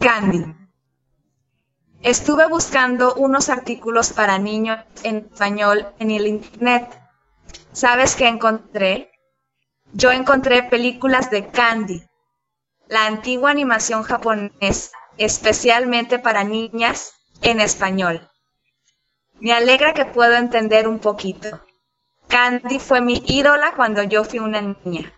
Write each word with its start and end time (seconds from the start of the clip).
Candy. 0.00 0.44
Estuve 2.02 2.46
buscando 2.48 3.14
unos 3.14 3.48
artículos 3.48 4.12
para 4.12 4.38
niños 4.38 4.78
en 5.02 5.28
español 5.32 5.86
en 5.98 6.10
el 6.10 6.26
internet. 6.26 7.00
¿Sabes 7.72 8.14
qué 8.14 8.28
encontré? 8.28 9.10
Yo 9.92 10.10
encontré 10.12 10.62
películas 10.64 11.30
de 11.30 11.48
Candy, 11.48 12.02
la 12.88 13.06
antigua 13.06 13.50
animación 13.50 14.02
japonesa, 14.02 14.90
especialmente 15.16 16.18
para 16.18 16.44
niñas 16.44 17.14
en 17.42 17.60
español. 17.60 18.28
Me 19.40 19.52
alegra 19.52 19.94
que 19.94 20.04
puedo 20.04 20.34
entender 20.34 20.88
un 20.88 20.98
poquito. 20.98 21.60
Candy 22.28 22.78
fue 22.78 23.00
mi 23.00 23.22
ídola 23.26 23.72
cuando 23.76 24.02
yo 24.02 24.24
fui 24.24 24.38
una 24.38 24.60
niña. 24.60 25.12